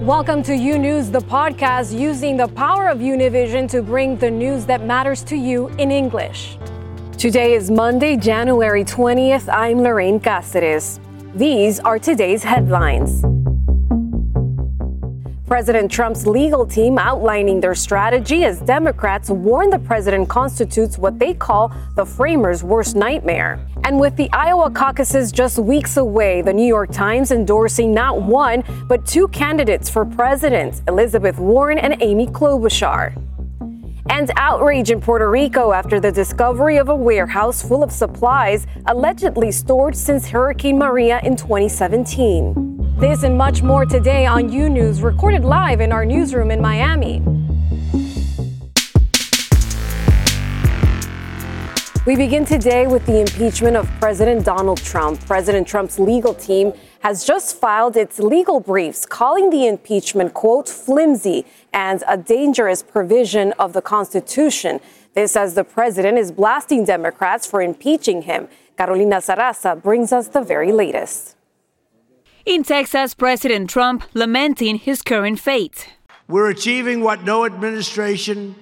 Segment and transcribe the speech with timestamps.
[0.00, 4.64] Welcome to U News, the podcast using the power of Univision to bring the news
[4.64, 6.56] that matters to you in English.
[7.18, 9.52] Today is Monday, January 20th.
[9.52, 10.98] I'm Lorraine Cáceres.
[11.34, 13.22] These are today's headlines.
[15.46, 21.34] President Trump's legal team outlining their strategy as Democrats warn the president constitutes what they
[21.34, 23.60] call the framers' worst nightmare.
[23.90, 28.62] And with the Iowa caucuses just weeks away, the New York Times endorsing not one,
[28.86, 33.20] but two candidates for president, Elizabeth Warren and Amy Klobuchar.
[34.08, 39.50] And outrage in Puerto Rico after the discovery of a warehouse full of supplies allegedly
[39.50, 42.94] stored since Hurricane Maria in 2017.
[43.00, 47.39] This and much more today on U News, recorded live in our newsroom in Miami.
[52.06, 55.20] We begin today with the impeachment of President Donald Trump.
[55.26, 61.44] President Trump's legal team has just filed its legal briefs calling the impeachment, quote, flimsy
[61.74, 64.80] and a dangerous provision of the Constitution.
[65.12, 68.48] This as the president is blasting Democrats for impeaching him.
[68.78, 71.36] Carolina Sarasa brings us the very latest.
[72.46, 75.90] In Texas, President Trump lamenting his current fate.
[76.28, 78.54] We're achieving what no administration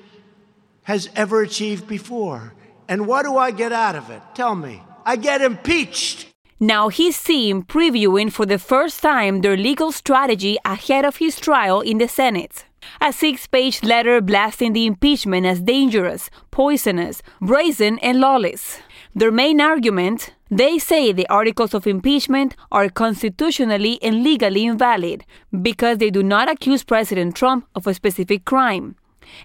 [0.83, 2.55] has ever achieved before
[2.89, 4.23] and what do I get out of it?
[4.35, 4.83] Tell me.
[5.05, 6.27] I get impeached.
[6.61, 11.81] Now he's seen previewing for the first time their legal strategy ahead of his trial
[11.81, 12.65] in the Senate.
[13.01, 18.81] A six page letter blasting the impeachment as dangerous, poisonous, brazen, and lawless.
[19.15, 25.27] Their main argument they say the articles of impeachment are constitutionally and legally invalid
[25.61, 28.97] because they do not accuse President Trump of a specific crime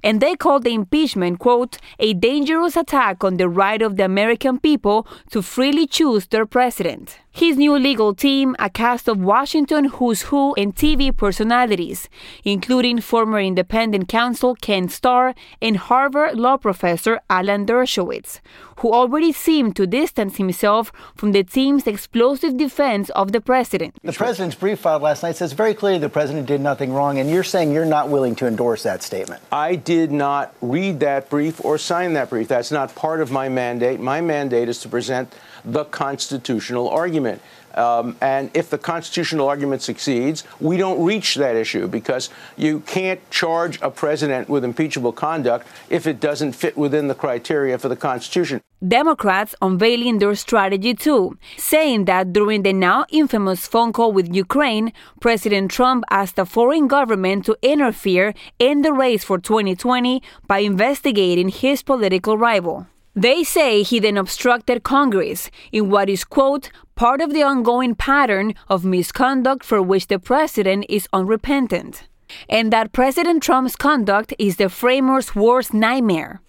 [0.03, 4.59] and they called the impeachment, quote, a dangerous attack on the right of the American
[4.59, 7.19] people to freely choose their president.
[7.35, 12.07] His new legal team, a cast of Washington who's who and TV personalities,
[12.43, 18.39] including former independent counsel Ken Starr and Harvard law professor Alan Dershowitz,
[18.77, 23.95] who already seemed to distance himself from the team's explosive defense of the president.
[24.03, 27.31] The president's brief filed last night says very clearly the president did nothing wrong, and
[27.31, 29.41] you're saying you're not willing to endorse that statement.
[29.51, 32.47] I did not read that brief or sign that brief.
[32.47, 33.99] That's not part of my mandate.
[33.99, 35.33] My mandate is to present
[35.65, 37.41] the constitutional argument.
[37.75, 43.19] Um, and if the constitutional argument succeeds, we don't reach that issue because you can't
[43.31, 47.95] charge a president with impeachable conduct if it doesn't fit within the criteria for the
[47.95, 48.61] Constitution.
[48.87, 54.91] Democrats unveiling their strategy too, saying that during the now infamous phone call with Ukraine,
[55.21, 61.47] President Trump asked a foreign government to interfere in the race for 2020 by investigating
[61.47, 62.85] his political rival.
[63.15, 68.55] They say he then obstructed Congress in what is, quote, part of the ongoing pattern
[68.69, 72.07] of misconduct for which the president is unrepentant,
[72.49, 76.41] and that President Trump's conduct is the framer's worst nightmare,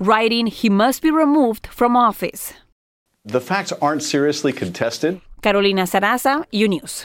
[0.00, 2.54] writing he must be removed from office.
[3.24, 5.20] The facts aren't seriously contested.
[5.40, 7.04] Carolina Sarasa, U News.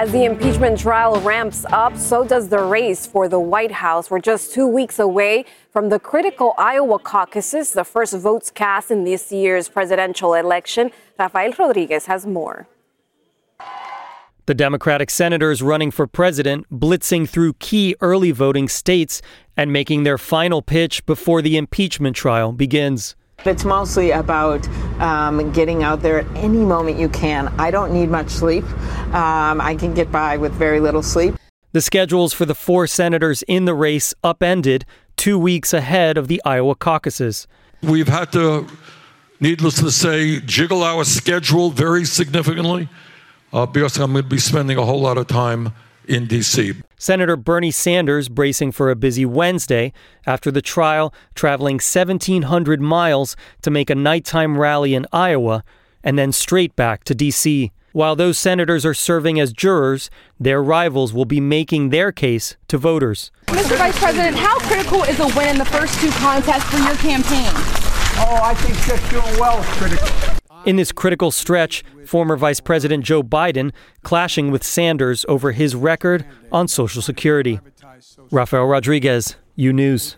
[0.00, 4.12] As the impeachment trial ramps up, so does the race for the White House.
[4.12, 9.02] We're just two weeks away from the critical Iowa caucuses, the first votes cast in
[9.02, 10.92] this year's presidential election.
[11.18, 12.68] Rafael Rodriguez has more.
[14.46, 19.20] The Democratic senators running for president blitzing through key early voting states
[19.56, 23.16] and making their final pitch before the impeachment trial begins.
[23.44, 24.66] It's mostly about
[25.00, 27.46] um, getting out there at any moment you can.
[27.58, 28.64] I don't need much sleep.
[29.14, 31.36] Um, I can get by with very little sleep.
[31.70, 34.84] The schedules for the four senators in the race upended
[35.16, 37.46] two weeks ahead of the Iowa caucuses.
[37.80, 38.66] We've had to,
[39.38, 42.88] needless to say, jiggle our schedule very significantly
[43.52, 45.72] uh, because I'm going to be spending a whole lot of time
[46.08, 46.74] in D.C.
[46.98, 49.92] Senator Bernie Sanders bracing for a busy Wednesday
[50.26, 55.62] after the trial, traveling 1,700 miles to make a nighttime rally in Iowa
[56.02, 57.72] and then straight back to D.C.
[57.92, 62.78] While those senators are serving as jurors, their rivals will be making their case to
[62.78, 63.30] voters.
[63.46, 63.76] Mr.
[63.76, 67.50] Vice President, how critical is a win in the first two contests for your campaign?
[68.20, 70.37] Oh, I think just doing well is critical.
[70.64, 73.72] In this critical stretch, former Vice President Joe Biden
[74.02, 77.60] clashing with Sanders over his record on Social Security.
[78.30, 80.16] Rafael Rodriguez, U News.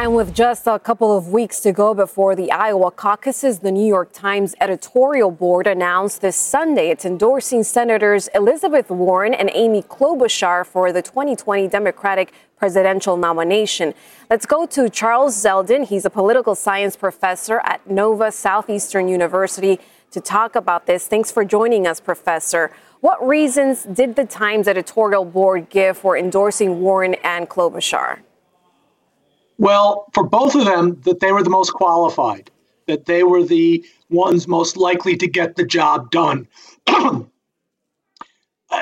[0.00, 3.86] And with just a couple of weeks to go before the Iowa caucuses, the New
[3.86, 10.64] York Times editorial board announced this Sunday it's endorsing Senators Elizabeth Warren and Amy Klobuchar
[10.64, 13.92] for the 2020 Democratic presidential nomination.
[14.30, 15.86] Let's go to Charles Zelden.
[15.86, 19.80] He's a political science professor at Nova Southeastern University
[20.12, 21.08] to talk about this.
[21.08, 22.70] Thanks for joining us, Professor.
[23.00, 28.20] What reasons did the Times editorial board give for endorsing Warren and Klobuchar?
[29.60, 32.50] Well, for both of them, that they were the most qualified,
[32.86, 36.48] that they were the ones most likely to get the job done.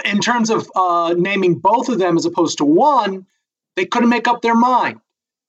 [0.04, 3.26] In terms of uh, naming both of them as opposed to one,
[3.74, 5.00] they couldn't make up their mind.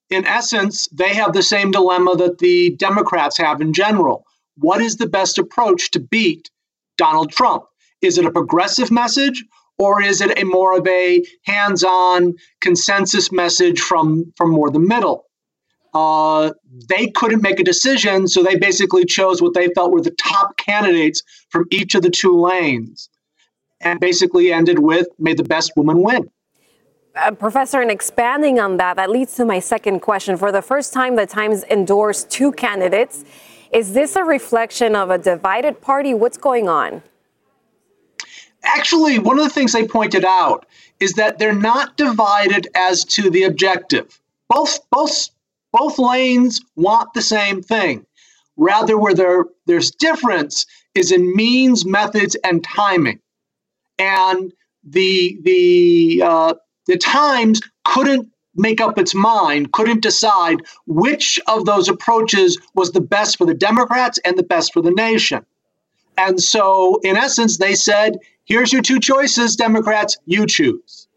[0.10, 4.25] In essence, they have the same dilemma that the Democrats have in general.
[4.58, 6.50] What is the best approach to beat
[6.98, 7.66] Donald Trump?
[8.02, 9.46] Is it a progressive message
[9.80, 15.26] or is it a more of a hands-on consensus message from from more the middle?
[15.94, 16.52] Uh,
[16.88, 20.56] they couldn't make a decision, so they basically chose what they felt were the top
[20.58, 23.10] candidates from each of the two lanes,
[23.81, 26.30] and basically ended with "May the best woman win."
[27.16, 30.38] Uh, Professor, and expanding on that, that leads to my second question.
[30.38, 33.25] For the first time, the Times endorsed two candidates.
[33.72, 36.14] Is this a reflection of a divided party?
[36.14, 37.02] What's going on?
[38.64, 40.66] Actually, one of the things they pointed out
[41.00, 44.20] is that they're not divided as to the objective.
[44.50, 45.30] Both both
[45.72, 48.06] both lanes want the same thing.
[48.58, 50.66] Rather, where there, there's difference
[50.96, 53.20] is in means, methods, and timing.
[53.98, 54.52] And
[54.84, 56.54] the the uh,
[56.88, 63.02] the Times couldn't make up its mind, couldn't decide which of those approaches was the
[63.02, 65.46] best for the Democrats and the best for the nation.
[66.18, 68.18] And so, in essence, they said,
[68.50, 71.07] here's your two choices, Democrats, you choose.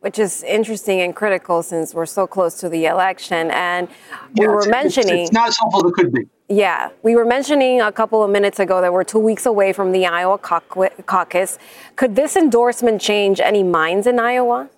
[0.00, 3.50] Which is interesting and critical since we're so close to the election.
[3.50, 3.88] And
[4.34, 5.18] we yeah, were it's, mentioning.
[5.18, 6.28] It's, it's not as helpful as it could be.
[6.50, 9.90] Yeah, we were mentioning a couple of minutes ago that we're two weeks away from
[9.90, 11.58] the Iowa caucus.
[11.96, 14.70] Could this endorsement change any minds in Iowa?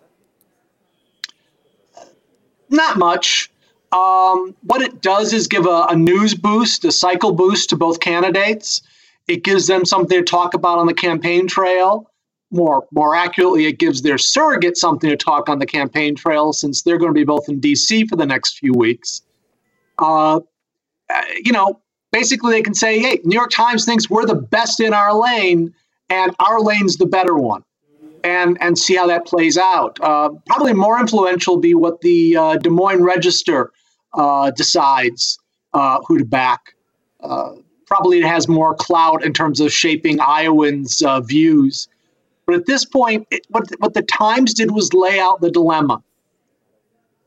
[2.71, 3.51] Not much.
[3.93, 8.01] Um, what it does is give a, a news boost, a cycle boost to both
[8.01, 8.83] candidates.
[9.31, 12.11] It gives them something to talk about on the campaign trail.
[12.51, 16.83] More, more accurately, it gives their surrogate something to talk on the campaign trail since
[16.83, 18.09] they're going to be both in D.C.
[18.09, 19.23] for the next few weeks.
[20.01, 20.41] Uh,
[21.09, 21.81] uh, you know,
[22.11, 25.73] basically they can say, hey, New York Times thinks we're the best in our lane,
[26.09, 27.63] and our lane's the better one.
[28.25, 29.97] And, and see how that plays out.
[30.03, 33.73] Uh, probably more influential be what the uh, Des Moines Register
[34.13, 35.39] uh, decides
[35.73, 36.75] uh, who to back
[37.91, 41.89] probably it has more clout in terms of shaping Iowans' uh, views.
[42.47, 46.03] But at this point, it, what, what the Times did was lay out the dilemma.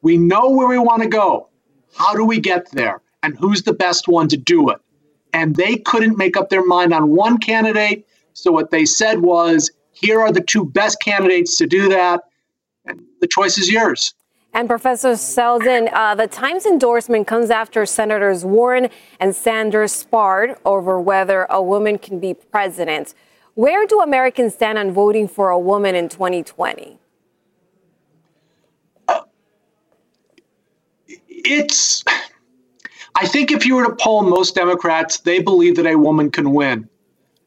[0.02, 1.50] We know where we want to go.
[1.96, 3.02] How do we get there?
[3.24, 4.78] And who's the best one to do it?
[5.34, 8.08] And they couldn't make up their mind on one candidate.
[8.34, 12.22] So what they said was, here are the two best candidates to do that.
[12.86, 14.14] And the choice is yours.
[14.56, 18.90] And Professor Zelden, uh, the Times endorsement comes after Senators Warren
[19.20, 23.16] and Sanders sparred over whether a woman can be president.
[23.56, 27.00] Where do Americans stand on voting for a woman in 2020?
[29.08, 29.22] Uh,
[31.28, 32.04] it's,
[33.16, 36.54] I think if you were to poll most Democrats, they believe that a woman can
[36.54, 36.88] win,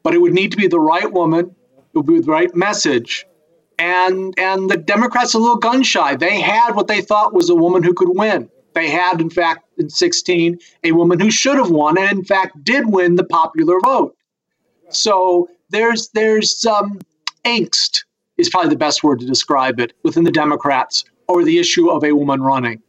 [0.03, 3.26] but it would need to be the right woman, it would be the right message
[3.79, 6.15] and and the Democrats are a little gun shy.
[6.15, 8.49] They had what they thought was a woman who could win.
[8.73, 12.63] They had, in fact, in 16, a woman who should have won, and in fact
[12.63, 14.15] did win the popular vote.
[14.89, 16.99] So there's there's um,
[17.43, 18.03] angst
[18.37, 22.03] is probably the best word to describe it within the Democrats over the issue of
[22.03, 22.81] a woman running.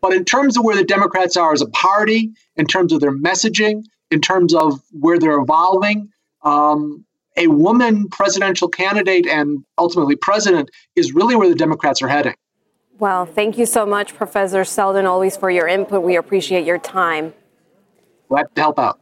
[0.00, 3.16] But in terms of where the Democrats are as a party, in terms of their
[3.16, 6.10] messaging, in terms of where they're evolving,
[6.42, 7.04] um,
[7.36, 12.34] a woman presidential candidate and ultimately president is really where the Democrats are heading.
[12.98, 16.02] Well, thank you so much, Professor Zelden, always for your input.
[16.02, 17.34] We appreciate your time.
[18.28, 19.00] Glad to help out.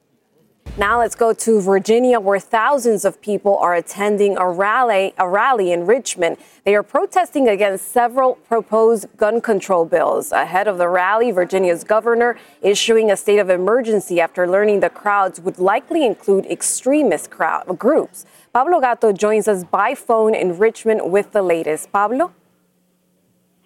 [0.76, 5.70] Now let's go to Virginia, where thousands of people are attending a rally, a rally
[5.70, 6.36] in Richmond.
[6.64, 10.32] They are protesting against several proposed gun control bills.
[10.32, 15.40] Ahead of the rally, Virginia's governor issuing a state of emergency after learning the crowds
[15.40, 18.26] would likely include extremist crowd groups.
[18.52, 21.92] Pablo Gato joins us by phone in Richmond with the latest.
[21.92, 22.32] Pablo?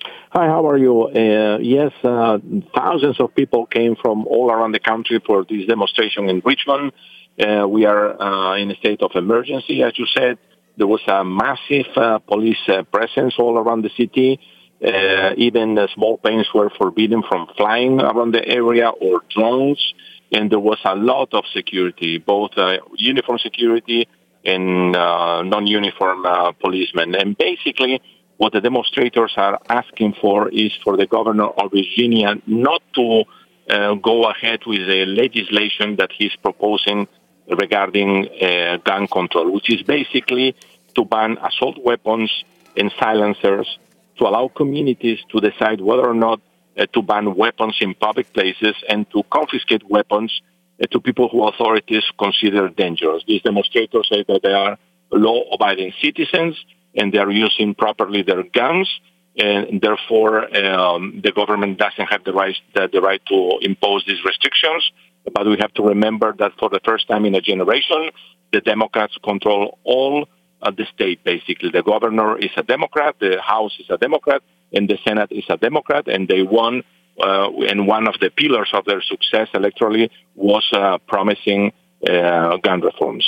[0.03, 1.05] Hi, how are you?
[1.05, 2.39] Uh, yes, uh,
[2.75, 6.93] thousands of people came from all around the country for this demonstration in Richmond.
[7.39, 10.39] Uh, we are uh, in a state of emergency, as you said.
[10.77, 14.39] There was a massive uh, police uh, presence all around the city.
[14.81, 19.95] Even small planes were forbidden from flying around the area or drones.
[20.31, 22.53] And there was a lot of security, both
[22.95, 24.07] uniform security
[24.45, 26.27] and non-uniform
[26.61, 27.17] policemen.
[27.17, 28.01] And basically,
[28.39, 33.25] what the demonstrators are asking for is for the governor of Virginia not to
[33.69, 37.07] uh, go ahead with the legislation that he's proposing
[37.49, 40.55] regarding uh, gun control, which is basically
[40.95, 42.31] to ban assault weapons
[42.77, 43.79] and silencers
[44.19, 46.41] to allow communities to decide whether or not
[46.79, 50.43] uh, to ban weapons in public places and to confiscate weapons
[50.81, 53.25] uh, to people who authorities consider dangerous.
[53.27, 54.79] These demonstrators say that they are
[55.11, 56.57] law-abiding citizens
[56.95, 58.89] and they are using properly their guns,
[59.37, 64.23] and therefore um, the government doesn't have the right the, the right to impose these
[64.25, 64.91] restrictions.
[65.33, 68.11] But we have to remember that for the first time in a generation,
[68.53, 70.27] the Democrats control all
[70.63, 71.23] uh, the state.
[71.23, 75.45] Basically, the governor is a Democrat, the House is a Democrat, and the Senate is
[75.49, 76.83] a Democrat, and they won.
[77.21, 81.73] Uh, and one of the pillars of their success electorally was uh, promising
[82.09, 83.27] uh, gun reforms.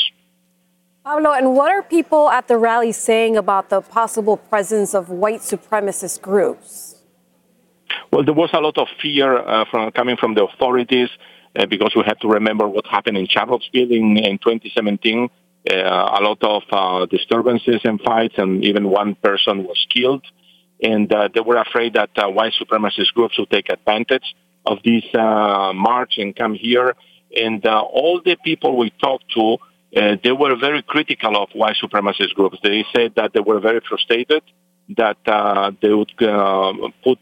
[1.03, 5.41] Pablo, and what are people at the rally saying about the possible presence of white
[5.41, 6.97] supremacist groups?
[8.13, 11.09] Well, there was a lot of fear uh, from coming from the authorities
[11.57, 15.31] uh, because we have to remember what happened in Charlottesville in, in 2017.
[15.71, 20.25] Uh, a lot of uh, disturbances and fights, and even one person was killed.
[20.83, 24.35] And uh, they were afraid that uh, white supremacist groups would take advantage
[24.67, 26.95] of this march and come here.
[27.35, 29.59] And all the people we talked to,
[29.93, 32.59] they were very critical of white supremacist groups.
[32.63, 34.43] They said that they were very frustrated
[34.97, 35.19] that
[35.81, 36.13] they would
[37.05, 37.19] put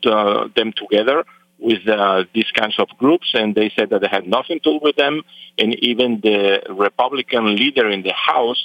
[0.55, 1.25] them together
[1.59, 4.81] with uh, these kinds of groups, and they said that they had nothing to do
[4.83, 5.23] with them.
[5.59, 8.65] And even the Republican leader in the House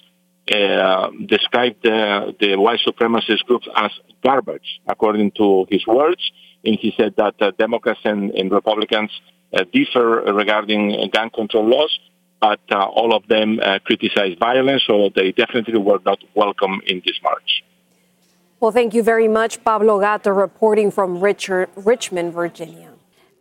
[0.53, 3.91] uh, described the, the white supremacist groups as
[4.23, 6.21] garbage, according to his words.
[6.63, 9.11] And he said that uh, Democrats and, and Republicans
[9.53, 11.97] uh, differ regarding gun control laws,
[12.43, 17.01] but uh, all of them uh, criticize violence, so they definitely were not welcome in
[17.05, 17.63] this march.
[18.59, 22.92] Well, thank you very much, Pablo Gato, reporting from Richard, Richmond, Virginia.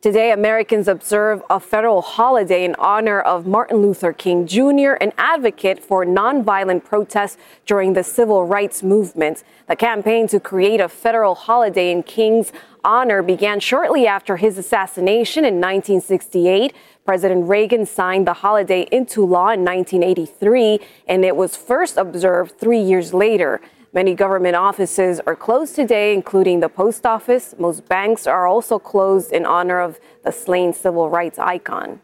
[0.02, 5.78] Today, Americans observe a federal holiday in honor of Martin Luther King Jr., an advocate
[5.78, 9.44] for nonviolent protests during the civil rights movement.
[9.68, 12.50] The campaign to create a federal holiday in King's
[12.82, 16.74] honor began shortly after his assassination in 1968.
[17.04, 22.80] President Reagan signed the holiday into law in 1983, and it was first observed three
[22.80, 23.60] years later.
[23.94, 27.54] Many government offices are closed today, including the post office.
[27.58, 32.00] Most banks are also closed in honor of the slain civil rights icon.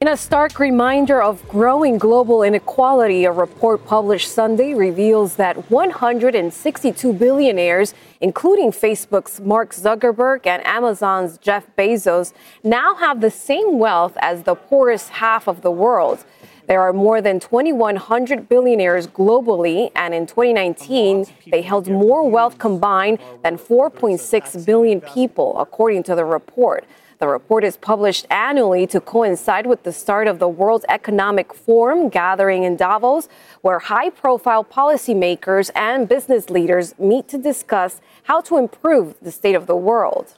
[0.00, 7.12] In a stark reminder of growing global inequality, a report published Sunday reveals that 162
[7.12, 12.32] billionaires, including Facebook's Mark Zuckerberg and Amazon's Jeff Bezos,
[12.62, 16.24] now have the same wealth as the poorest half of the world.
[16.66, 23.18] There are more than 2,100 billionaires globally, and in 2019, they held more wealth combined
[23.42, 26.84] than 4.6 billion people, according to the report.
[27.18, 32.08] The report is published annually to coincide with the start of the World Economic Forum
[32.08, 33.28] gathering in Davos,
[33.60, 39.54] where high profile policymakers and business leaders meet to discuss how to improve the state
[39.54, 40.34] of the world.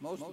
[0.00, 0.24] Most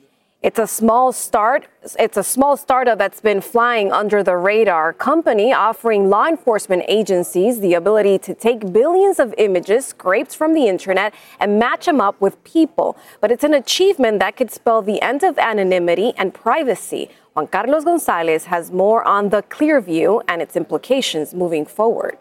[0.48, 1.68] it's a small start.
[2.00, 7.60] It's a small startup that's been flying under the radar company offering law enforcement agencies
[7.60, 12.22] the ability to take billions of images scraped from the internet and match them up
[12.22, 12.96] with people.
[13.20, 17.10] But it's an achievement that could spell the end of anonymity and privacy.
[17.34, 22.20] Juan Carlos Gonzalez has more on the Clearview and its implications moving forward.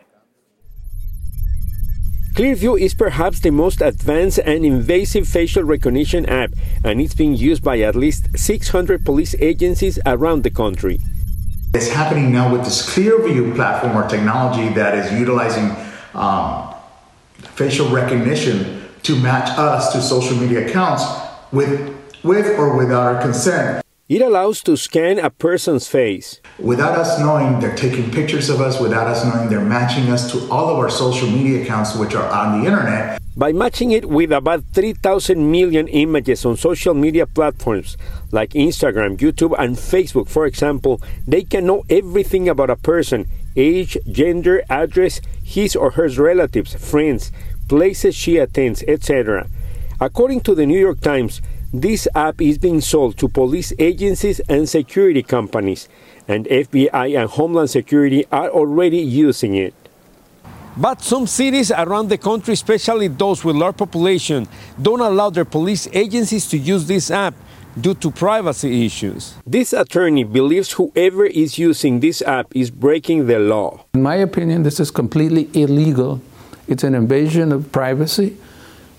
[2.36, 6.50] Clearview is perhaps the most advanced and invasive facial recognition app,
[6.84, 11.00] and it's being used by at least 600 police agencies around the country.
[11.72, 15.74] It's happening now with this Clearview platform or technology that is utilizing
[16.12, 16.74] um,
[17.54, 21.04] facial recognition to match us to social media accounts
[21.52, 23.85] with, with or without our consent.
[24.08, 26.40] It allows to scan a person's face.
[26.60, 30.48] Without us knowing they're taking pictures of us, without us knowing they're matching us to
[30.48, 33.18] all of our social media accounts, which are on the internet.
[33.36, 37.96] By matching it with about 3,000 million images on social media platforms
[38.30, 43.98] like Instagram, YouTube, and Facebook, for example, they can know everything about a person age,
[44.12, 47.32] gender, address, his or her relatives, friends,
[47.68, 49.48] places she attends, etc.
[50.00, 51.40] According to the New York Times,
[51.82, 55.88] this app is being sold to police agencies and security companies,
[56.26, 59.74] and FBI and Homeland Security are already using it.
[60.76, 64.46] But some cities around the country, especially those with large population,
[64.80, 67.34] don't allow their police agencies to use this app
[67.78, 69.34] due to privacy issues.
[69.46, 73.84] This attorney believes whoever is using this app is breaking the law.
[73.94, 76.20] In my opinion, this is completely illegal.
[76.68, 78.36] It's an invasion of privacy.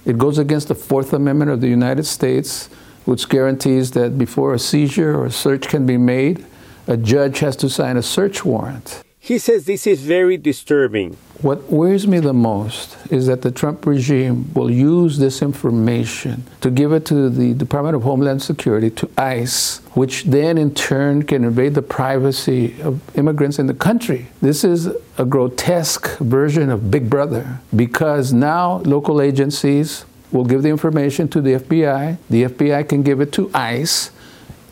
[0.08, 2.70] It goes against the Fourth Amendment of the United States,
[3.04, 6.46] which guarantees that before a seizure or a search can be made,
[6.88, 9.04] a judge has to sign a search warrant.
[9.28, 11.18] He says this is very disturbing.
[11.42, 16.72] What worries me the most is that the Trump regime will use this information to
[16.72, 21.44] give it to the Department of Homeland Security, to ICE, which then in turn can
[21.44, 24.28] invade the privacy of immigrants in the country.
[24.42, 30.70] This is a grotesque version of Big Brother because now local agencies will give the
[30.70, 34.10] information to the FBI, the FBI can give it to ICE,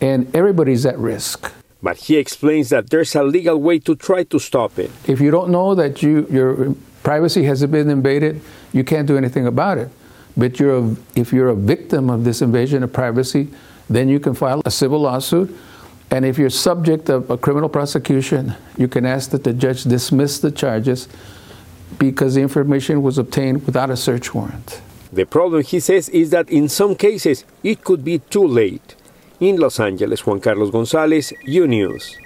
[0.00, 1.52] and everybody's at risk.
[1.86, 4.90] But he explains that there's a legal way to try to stop it.
[5.06, 6.74] If you don't know that you, your
[7.04, 8.40] privacy has been invaded,
[8.72, 9.88] you can't do anything about it.
[10.36, 13.46] But you're a, if you're a victim of this invasion of privacy,
[13.88, 15.56] then you can file a civil lawsuit.
[16.10, 20.40] And if you're subject of a criminal prosecution, you can ask that the judge dismiss
[20.40, 21.06] the charges
[22.00, 24.82] because the information was obtained without a search warrant.
[25.12, 28.96] The problem, he says, is that in some cases it could be too late.
[29.38, 32.16] In Los Angeles, Juan Carlos Gonzalez, U News.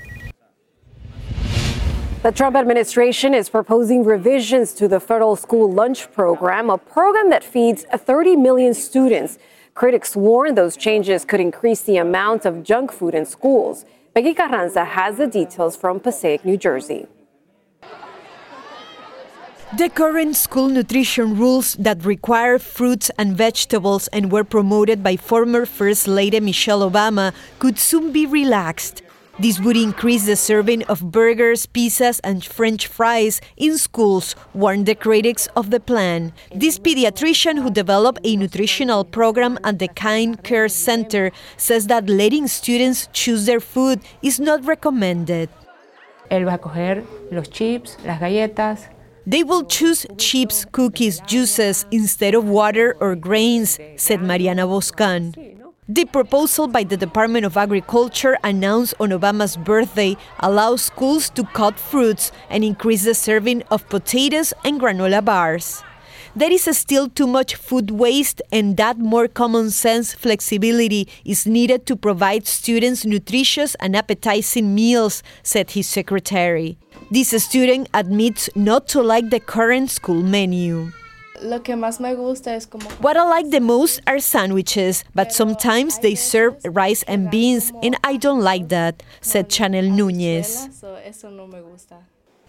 [2.23, 7.43] The Trump administration is proposing revisions to the federal school lunch program, a program that
[7.43, 9.39] feeds 30 million students.
[9.75, 13.85] Critics warn those changes could increase the amount of junk food in schools.
[14.15, 17.09] Peggy Carranza has the details from Passaic, New Jersey.
[19.77, 25.65] The current school nutrition rules that require fruits and vegetables and were promoted by former
[25.65, 29.03] First Lady Michelle Obama could soon be relaxed.
[29.39, 34.97] This would increase the serving of burgers, pizzas, and french fries in schools, warned the
[34.97, 36.33] critics of the plan.
[36.53, 42.49] This pediatrician who developed a nutritional program at the Kind Care Center says that letting
[42.49, 45.49] students choose their food is not recommended.
[46.29, 48.89] Él va a coger los chips, las galletas,
[49.27, 55.35] they will choose chips, cookies, juices instead of water or grains, said Mariana Boscan.
[55.89, 61.81] The proposal by the Department of Agriculture announced on Obama's birthday allows schools to cut
[61.81, 65.83] fruits and increase the serving of potatoes and granola bars.
[66.37, 71.87] There is still too much food waste, and that more common sense flexibility is needed
[71.87, 76.79] to provide students nutritious and appetizing meals, said his secretary.
[77.11, 80.93] This student admits not to like the current school menu.
[83.01, 87.97] What I like the most are sandwiches, but sometimes they serve rice and beans, and
[88.05, 90.69] I don't like that, said Chanel Nunez.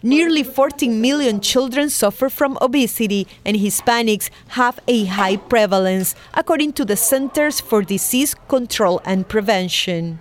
[0.03, 6.85] Nearly 14 million children suffer from obesity, and Hispanics have a high prevalence, according to
[6.85, 10.19] the Centers for Disease Control and Prevention.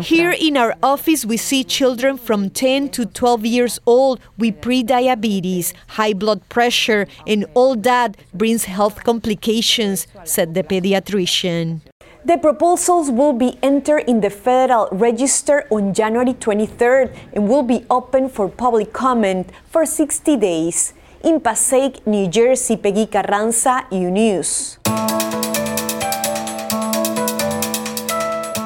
[0.00, 5.74] Here in our office, we see children from 10 to 12 years old with prediabetes,
[5.90, 11.82] high blood pressure, and all that brings health complications, said the pediatrician.
[12.24, 17.84] The proposals will be entered in the Federal Register on January 23rd and will be
[17.90, 20.94] open for public comment for 60 days.
[21.24, 24.78] In Passaic, New Jersey, Peggy Carranza, U News.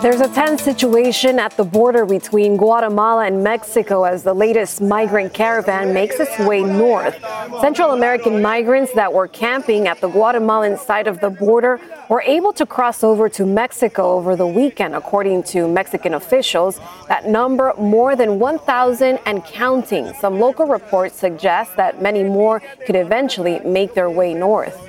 [0.07, 5.35] There's a tense situation at the border between Guatemala and Mexico as the latest migrant
[5.35, 7.21] caravan makes its way north.
[7.61, 12.53] Central American migrants that were camping at the Guatemalan side of the border were able
[12.53, 16.79] to cross over to Mexico over the weekend, according to Mexican officials.
[17.09, 20.14] That number more than 1,000 and counting.
[20.21, 24.88] Some local reports suggest that many more could eventually make their way north.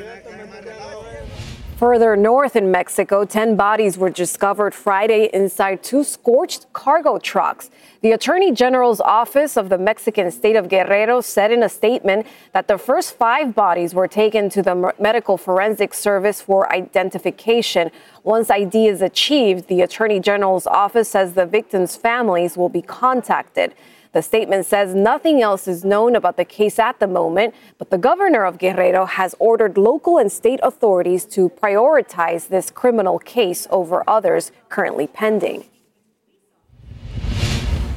[1.77, 7.69] Further north in Mexico, 10 bodies were discovered Friday inside two scorched cargo trucks.
[8.01, 12.67] The Attorney General's office of the Mexican state of Guerrero said in a statement that
[12.67, 17.91] the first five bodies were taken to the Medical Forensic Service for identification.
[18.23, 23.75] Once ID is achieved, the Attorney General's office says the victims' families will be contacted.
[24.11, 27.97] The statement says nothing else is known about the case at the moment, but the
[27.97, 34.03] governor of Guerrero has ordered local and state authorities to prioritize this criminal case over
[34.07, 35.65] others currently pending.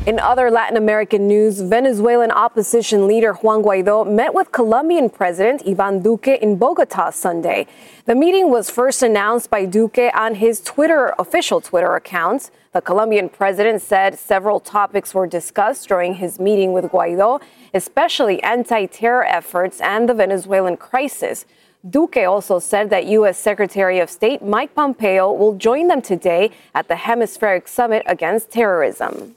[0.07, 6.01] In other Latin American news, Venezuelan opposition leader Juan Guaido met with Colombian President Ivan
[6.01, 7.67] Duque in Bogota Sunday.
[8.07, 12.51] The meeting was first announced by Duque on his Twitter official Twitter account.
[12.73, 17.43] The Colombian president said several topics were discussed during his meeting with Guaido,
[17.75, 21.45] especially anti-terror efforts and the Venezuelan crisis.
[21.89, 23.39] Duque also said that U.S.
[23.39, 29.37] Secretary of State Mike Pompeo will join them today at the Hemispheric Summit Against Terrorism.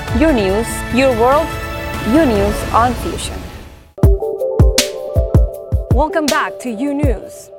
[0.19, 1.47] Your news, your world,
[2.07, 3.39] U News on Fusion.
[5.93, 7.49] Welcome back to U News.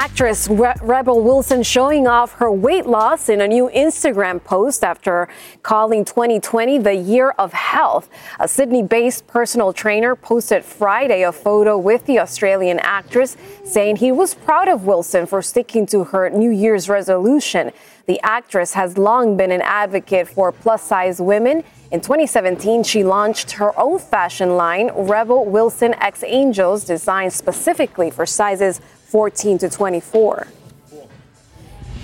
[0.00, 5.28] Actress Re- Rebel Wilson showing off her weight loss in a new Instagram post after
[5.64, 8.08] calling 2020 the year of health.
[8.38, 14.12] A Sydney based personal trainer posted Friday a photo with the Australian actress saying he
[14.12, 17.72] was proud of Wilson for sticking to her New Year's resolution.
[18.06, 21.64] The actress has long been an advocate for plus size women.
[21.90, 28.26] In 2017, she launched her own fashion line, Rebel Wilson X Angels, designed specifically for
[28.26, 30.46] sizes 14 to 24.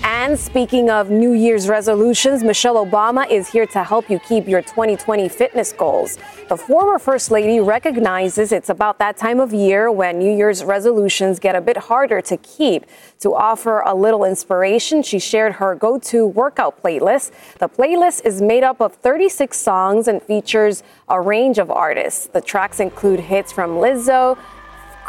[0.03, 4.61] And speaking of New Year's resolutions, Michelle Obama is here to help you keep your
[4.61, 6.17] 2020 fitness goals.
[6.47, 11.39] The former First Lady recognizes it's about that time of year when New Year's resolutions
[11.39, 12.85] get a bit harder to keep.
[13.19, 17.31] To offer a little inspiration, she shared her go to workout playlist.
[17.59, 22.27] The playlist is made up of 36 songs and features a range of artists.
[22.27, 24.37] The tracks include hits from Lizzo,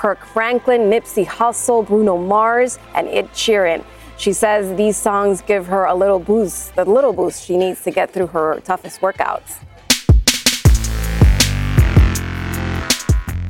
[0.07, 3.85] Kirk Franklin, Nipsey Hussle, Bruno Mars, and Ed Sheeran.
[4.17, 7.91] She says these songs give her a little boost, the little boost she needs to
[7.91, 9.57] get through her toughest workouts.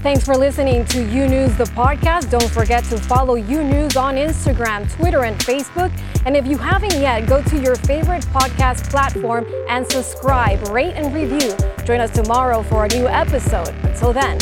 [0.03, 2.31] Thanks for listening to U News, the podcast.
[2.31, 5.93] Don't forget to follow U News on Instagram, Twitter, and Facebook.
[6.25, 11.13] And if you haven't yet, go to your favorite podcast platform and subscribe, rate, and
[11.13, 11.55] review.
[11.85, 13.75] Join us tomorrow for a new episode.
[13.85, 14.39] Until then,